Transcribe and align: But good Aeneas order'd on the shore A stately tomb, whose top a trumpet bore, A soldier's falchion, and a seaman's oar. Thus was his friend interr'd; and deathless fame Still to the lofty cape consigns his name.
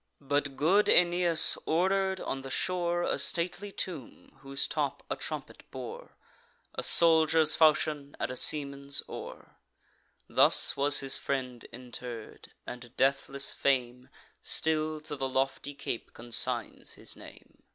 But 0.19 0.57
good 0.57 0.89
Aeneas 0.89 1.59
order'd 1.67 2.19
on 2.19 2.41
the 2.41 2.49
shore 2.49 3.03
A 3.03 3.19
stately 3.19 3.71
tomb, 3.71 4.31
whose 4.39 4.67
top 4.67 5.03
a 5.11 5.15
trumpet 5.15 5.63
bore, 5.69 6.17
A 6.73 6.81
soldier's 6.81 7.55
falchion, 7.55 8.17
and 8.19 8.31
a 8.31 8.35
seaman's 8.35 9.03
oar. 9.07 9.57
Thus 10.27 10.75
was 10.75 11.01
his 11.01 11.19
friend 11.19 11.63
interr'd; 11.71 12.51
and 12.65 12.97
deathless 12.97 13.53
fame 13.53 14.09
Still 14.41 15.01
to 15.01 15.15
the 15.15 15.29
lofty 15.29 15.75
cape 15.75 16.13
consigns 16.15 16.93
his 16.93 17.15
name. 17.15 17.61